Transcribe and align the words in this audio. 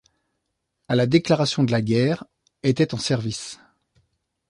A 0.87 0.95
la 0.95 1.05
déclaration 1.05 1.63
de 1.63 1.71
la 1.71 1.83
guerre, 1.83 2.23
étaient 2.63 2.95
en 2.95 2.97
service. 2.97 3.59